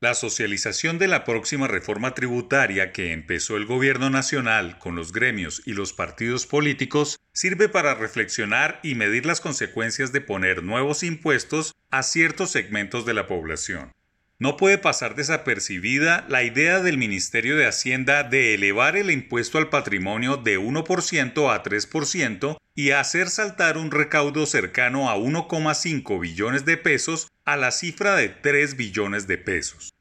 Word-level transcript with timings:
La 0.00 0.14
socialización 0.14 1.00
de 1.00 1.08
la 1.08 1.24
próxima 1.24 1.66
reforma 1.66 2.14
tributaria 2.14 2.92
que 2.92 3.12
empezó 3.12 3.56
el 3.56 3.66
Gobierno 3.66 4.10
Nacional 4.10 4.78
con 4.78 4.94
los 4.94 5.12
gremios 5.12 5.60
y 5.66 5.72
los 5.72 5.92
partidos 5.92 6.46
políticos 6.46 7.18
sirve 7.32 7.68
para 7.68 7.96
reflexionar 7.96 8.78
y 8.84 8.94
medir 8.94 9.26
las 9.26 9.40
consecuencias 9.40 10.12
de 10.12 10.20
poner 10.20 10.62
nuevos 10.62 11.02
impuestos 11.02 11.74
a 11.90 12.04
ciertos 12.04 12.52
segmentos 12.52 13.06
de 13.06 13.14
la 13.14 13.26
población. 13.26 13.92
No 14.38 14.56
puede 14.56 14.78
pasar 14.78 15.16
desapercibida 15.16 16.24
la 16.28 16.44
idea 16.44 16.78
del 16.80 16.96
Ministerio 16.96 17.56
de 17.56 17.66
Hacienda 17.66 18.22
de 18.22 18.54
elevar 18.54 18.96
el 18.96 19.10
impuesto 19.10 19.58
al 19.58 19.68
patrimonio 19.68 20.36
de 20.36 20.60
1% 20.60 21.52
a 21.52 21.62
3% 21.64 22.56
y 22.78 22.92
hacer 22.92 23.28
saltar 23.28 23.76
un 23.76 23.90
recaudo 23.90 24.46
cercano 24.46 25.10
a 25.10 25.16
1,5 25.16 26.20
billones 26.20 26.64
de 26.64 26.76
pesos 26.76 27.26
a 27.44 27.56
la 27.56 27.72
cifra 27.72 28.14
de 28.14 28.28
3 28.28 28.76
billones 28.76 29.26
de 29.26 29.36
pesos. 29.36 29.92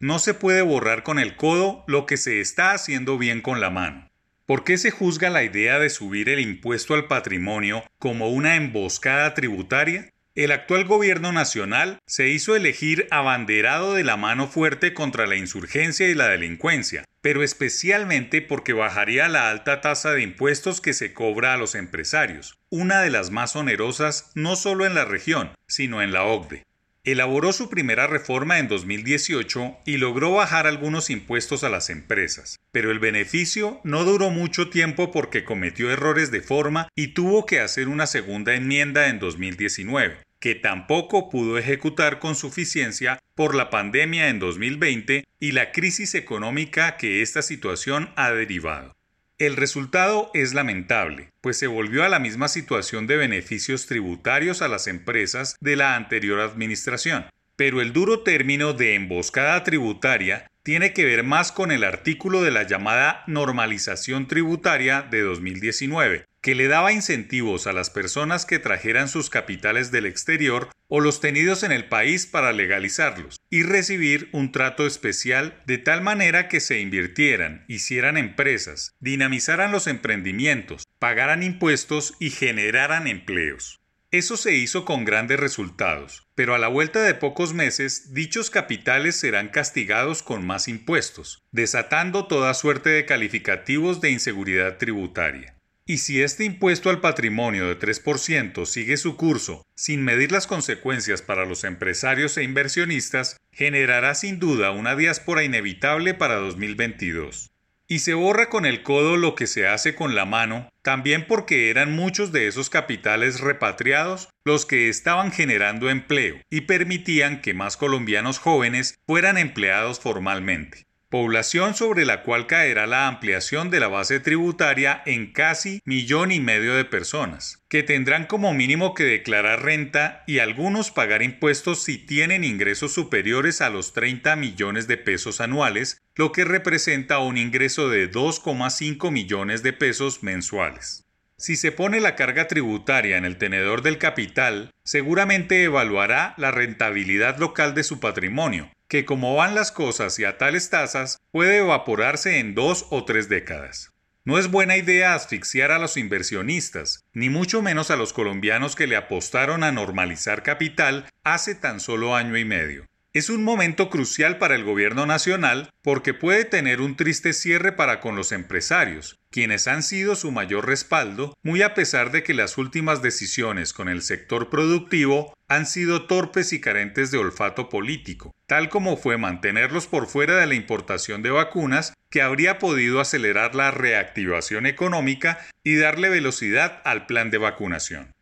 No 0.00 0.18
se 0.18 0.34
puede 0.34 0.60
borrar 0.62 1.04
con 1.04 1.20
el 1.20 1.36
codo 1.36 1.84
lo 1.86 2.06
que 2.06 2.16
se 2.16 2.40
está 2.40 2.72
haciendo 2.72 3.18
bien 3.18 3.40
con 3.40 3.60
la 3.60 3.70
mano. 3.70 4.10
¿Por 4.46 4.64
qué 4.64 4.78
se 4.78 4.90
juzga 4.90 5.30
la 5.30 5.44
idea 5.44 5.78
de 5.78 5.90
subir 5.90 6.28
el 6.28 6.40
impuesto 6.40 6.94
al 6.94 7.06
patrimonio 7.06 7.84
como 8.00 8.28
una 8.30 8.56
emboscada 8.56 9.32
tributaria? 9.34 10.10
El 10.36 10.50
actual 10.50 10.84
gobierno 10.84 11.30
nacional 11.30 12.00
se 12.08 12.28
hizo 12.28 12.56
elegir 12.56 13.06
abanderado 13.12 13.94
de 13.94 14.02
la 14.02 14.16
mano 14.16 14.48
fuerte 14.48 14.92
contra 14.92 15.28
la 15.28 15.36
insurgencia 15.36 16.08
y 16.08 16.14
la 16.14 16.26
delincuencia, 16.26 17.04
pero 17.20 17.44
especialmente 17.44 18.42
porque 18.42 18.72
bajaría 18.72 19.28
la 19.28 19.48
alta 19.48 19.80
tasa 19.80 20.10
de 20.10 20.22
impuestos 20.22 20.80
que 20.80 20.92
se 20.92 21.12
cobra 21.12 21.54
a 21.54 21.56
los 21.56 21.76
empresarios, 21.76 22.58
una 22.68 23.00
de 23.00 23.10
las 23.10 23.30
más 23.30 23.54
onerosas 23.54 24.32
no 24.34 24.56
solo 24.56 24.84
en 24.86 24.96
la 24.96 25.04
región, 25.04 25.52
sino 25.68 26.02
en 26.02 26.12
la 26.12 26.24
OCDE. 26.24 26.64
Elaboró 27.04 27.52
su 27.52 27.68
primera 27.68 28.08
reforma 28.08 28.58
en 28.58 28.66
2018 28.66 29.76
y 29.84 29.98
logró 29.98 30.32
bajar 30.32 30.66
algunos 30.66 31.10
impuestos 31.10 31.62
a 31.62 31.68
las 31.68 31.90
empresas, 31.90 32.58
pero 32.72 32.90
el 32.90 32.98
beneficio 32.98 33.80
no 33.84 34.02
duró 34.04 34.30
mucho 34.30 34.68
tiempo 34.68 35.12
porque 35.12 35.44
cometió 35.44 35.92
errores 35.92 36.32
de 36.32 36.40
forma 36.40 36.88
y 36.96 37.08
tuvo 37.08 37.46
que 37.46 37.60
hacer 37.60 37.86
una 37.88 38.06
segunda 38.06 38.54
enmienda 38.54 39.08
en 39.08 39.20
2019 39.20 40.23
que 40.44 40.54
tampoco 40.54 41.30
pudo 41.30 41.56
ejecutar 41.56 42.18
con 42.18 42.34
suficiencia 42.34 43.18
por 43.34 43.54
la 43.54 43.70
pandemia 43.70 44.28
en 44.28 44.38
2020 44.38 45.24
y 45.40 45.52
la 45.52 45.72
crisis 45.72 46.14
económica 46.14 46.98
que 46.98 47.22
esta 47.22 47.40
situación 47.40 48.10
ha 48.14 48.30
derivado. 48.30 48.94
El 49.38 49.56
resultado 49.56 50.30
es 50.34 50.52
lamentable, 50.52 51.30
pues 51.40 51.56
se 51.56 51.66
volvió 51.66 52.04
a 52.04 52.10
la 52.10 52.18
misma 52.18 52.48
situación 52.48 53.06
de 53.06 53.16
beneficios 53.16 53.86
tributarios 53.86 54.60
a 54.60 54.68
las 54.68 54.86
empresas 54.86 55.56
de 55.62 55.76
la 55.76 55.96
anterior 55.96 56.40
administración, 56.40 57.24
pero 57.56 57.80
el 57.80 57.94
duro 57.94 58.20
término 58.20 58.74
de 58.74 58.96
emboscada 58.96 59.64
tributaria 59.64 60.50
tiene 60.62 60.92
que 60.92 61.06
ver 61.06 61.24
más 61.24 61.52
con 61.52 61.72
el 61.72 61.84
artículo 61.84 62.42
de 62.42 62.50
la 62.50 62.64
llamada 62.64 63.24
normalización 63.26 64.28
tributaria 64.28 65.00
de 65.00 65.22
2019, 65.22 66.26
que 66.44 66.54
le 66.54 66.68
daba 66.68 66.92
incentivos 66.92 67.66
a 67.66 67.72
las 67.72 67.88
personas 67.88 68.44
que 68.44 68.58
trajeran 68.58 69.08
sus 69.08 69.30
capitales 69.30 69.90
del 69.90 70.04
exterior 70.04 70.68
o 70.88 71.00
los 71.00 71.22
tenidos 71.22 71.62
en 71.62 71.72
el 71.72 71.86
país 71.86 72.26
para 72.26 72.52
legalizarlos 72.52 73.40
y 73.48 73.62
recibir 73.62 74.28
un 74.30 74.52
trato 74.52 74.86
especial 74.86 75.62
de 75.64 75.78
tal 75.78 76.02
manera 76.02 76.48
que 76.48 76.60
se 76.60 76.80
invirtieran, 76.80 77.64
hicieran 77.66 78.18
empresas, 78.18 78.94
dinamizaran 79.00 79.72
los 79.72 79.86
emprendimientos, 79.86 80.86
pagaran 80.98 81.42
impuestos 81.42 82.12
y 82.20 82.28
generaran 82.28 83.06
empleos. 83.06 83.80
Eso 84.10 84.36
se 84.36 84.54
hizo 84.54 84.84
con 84.84 85.06
grandes 85.06 85.40
resultados, 85.40 86.26
pero 86.34 86.54
a 86.54 86.58
la 86.58 86.68
vuelta 86.68 87.00
de 87.00 87.14
pocos 87.14 87.54
meses 87.54 88.12
dichos 88.12 88.50
capitales 88.50 89.16
serán 89.16 89.48
castigados 89.48 90.22
con 90.22 90.46
más 90.46 90.68
impuestos, 90.68 91.42
desatando 91.52 92.26
toda 92.26 92.52
suerte 92.52 92.90
de 92.90 93.06
calificativos 93.06 94.02
de 94.02 94.10
inseguridad 94.10 94.76
tributaria. 94.76 95.54
Y 95.86 95.98
si 95.98 96.22
este 96.22 96.44
impuesto 96.44 96.88
al 96.88 97.02
patrimonio 97.02 97.66
de 97.68 97.78
3% 97.78 98.64
sigue 98.64 98.96
su 98.96 99.18
curso 99.18 99.66
sin 99.74 100.02
medir 100.02 100.32
las 100.32 100.46
consecuencias 100.46 101.20
para 101.20 101.44
los 101.44 101.62
empresarios 101.62 102.38
e 102.38 102.42
inversionistas, 102.42 103.36
generará 103.52 104.14
sin 104.14 104.38
duda 104.38 104.70
una 104.70 104.96
diáspora 104.96 105.44
inevitable 105.44 106.14
para 106.14 106.36
2022. 106.36 107.50
Y 107.86 107.98
se 107.98 108.14
borra 108.14 108.48
con 108.48 108.64
el 108.64 108.82
codo 108.82 109.18
lo 109.18 109.34
que 109.34 109.46
se 109.46 109.66
hace 109.66 109.94
con 109.94 110.14
la 110.14 110.24
mano, 110.24 110.70
también 110.80 111.26
porque 111.26 111.68
eran 111.68 111.92
muchos 111.92 112.32
de 112.32 112.46
esos 112.46 112.70
capitales 112.70 113.40
repatriados 113.40 114.30
los 114.42 114.64
que 114.64 114.88
estaban 114.88 115.32
generando 115.32 115.90
empleo 115.90 116.40
y 116.48 116.62
permitían 116.62 117.42
que 117.42 117.52
más 117.52 117.76
colombianos 117.76 118.38
jóvenes 118.38 118.94
fueran 119.06 119.36
empleados 119.36 120.00
formalmente 120.00 120.84
población 121.14 121.76
sobre 121.76 122.04
la 122.04 122.24
cual 122.24 122.48
caerá 122.48 122.88
la 122.88 123.06
ampliación 123.06 123.70
de 123.70 123.78
la 123.78 123.86
base 123.86 124.18
tributaria 124.18 125.00
en 125.06 125.30
casi 125.30 125.80
millón 125.84 126.32
y 126.32 126.40
medio 126.40 126.74
de 126.74 126.84
personas, 126.84 127.64
que 127.68 127.84
tendrán 127.84 128.26
como 128.26 128.52
mínimo 128.52 128.94
que 128.94 129.04
declarar 129.04 129.62
renta 129.62 130.24
y 130.26 130.40
algunos 130.40 130.90
pagar 130.90 131.22
impuestos 131.22 131.84
si 131.84 131.98
tienen 131.98 132.42
ingresos 132.42 132.92
superiores 132.94 133.60
a 133.60 133.70
los 133.70 133.92
30 133.92 134.34
millones 134.34 134.88
de 134.88 134.96
pesos 134.96 135.40
anuales, 135.40 136.02
lo 136.16 136.32
que 136.32 136.44
representa 136.44 137.20
un 137.20 137.38
ingreso 137.38 137.88
de 137.88 138.10
2,5 138.10 139.12
millones 139.12 139.62
de 139.62 139.72
pesos 139.72 140.24
mensuales. 140.24 141.04
Si 141.38 141.54
se 141.54 141.70
pone 141.70 142.00
la 142.00 142.16
carga 142.16 142.48
tributaria 142.48 143.18
en 143.18 143.24
el 143.24 143.38
tenedor 143.38 143.82
del 143.82 143.98
capital, 143.98 144.72
seguramente 144.82 145.62
evaluará 145.62 146.34
la 146.38 146.50
rentabilidad 146.50 147.38
local 147.38 147.76
de 147.76 147.84
su 147.84 148.00
patrimonio, 148.00 148.68
que 148.88 149.04
como 149.04 149.34
van 149.34 149.54
las 149.54 149.72
cosas 149.72 150.18
y 150.18 150.24
a 150.24 150.38
tales 150.38 150.70
tasas, 150.70 151.18
puede 151.30 151.58
evaporarse 151.58 152.38
en 152.38 152.54
dos 152.54 152.86
o 152.90 153.04
tres 153.04 153.28
décadas. 153.28 153.94
No 154.26 154.38
es 154.38 154.50
buena 154.50 154.78
idea 154.78 155.14
asfixiar 155.14 155.70
a 155.70 155.78
los 155.78 155.98
inversionistas, 155.98 157.04
ni 157.12 157.28
mucho 157.28 157.60
menos 157.60 157.90
a 157.90 157.96
los 157.96 158.14
colombianos 158.14 158.74
que 158.74 158.86
le 158.86 158.96
apostaron 158.96 159.62
a 159.62 159.70
normalizar 159.70 160.42
capital 160.42 161.04
hace 161.24 161.54
tan 161.54 161.78
solo 161.78 162.16
año 162.16 162.38
y 162.38 162.44
medio. 162.46 162.86
Es 163.14 163.30
un 163.30 163.44
momento 163.44 163.90
crucial 163.90 164.38
para 164.38 164.56
el 164.56 164.64
gobierno 164.64 165.06
nacional 165.06 165.70
porque 165.82 166.14
puede 166.14 166.44
tener 166.44 166.80
un 166.80 166.96
triste 166.96 167.32
cierre 167.32 167.70
para 167.70 168.00
con 168.00 168.16
los 168.16 168.32
empresarios, 168.32 169.20
quienes 169.30 169.68
han 169.68 169.84
sido 169.84 170.16
su 170.16 170.32
mayor 170.32 170.66
respaldo, 170.66 171.32
muy 171.44 171.62
a 171.62 171.74
pesar 171.74 172.10
de 172.10 172.24
que 172.24 172.34
las 172.34 172.58
últimas 172.58 173.02
decisiones 173.02 173.72
con 173.72 173.88
el 173.88 174.02
sector 174.02 174.50
productivo 174.50 175.32
han 175.46 175.66
sido 175.66 176.06
torpes 176.06 176.52
y 176.52 176.60
carentes 176.60 177.12
de 177.12 177.18
olfato 177.18 177.68
político, 177.68 178.32
tal 178.48 178.68
como 178.68 178.96
fue 178.96 179.16
mantenerlos 179.16 179.86
por 179.86 180.08
fuera 180.08 180.34
de 180.34 180.46
la 180.46 180.56
importación 180.56 181.22
de 181.22 181.30
vacunas 181.30 181.94
que 182.10 182.20
habría 182.20 182.58
podido 182.58 182.98
acelerar 182.98 183.54
la 183.54 183.70
reactivación 183.70 184.66
económica 184.66 185.38
y 185.62 185.76
darle 185.76 186.08
velocidad 186.08 186.82
al 186.84 187.06
plan 187.06 187.30
de 187.30 187.38
vacunación. 187.38 188.13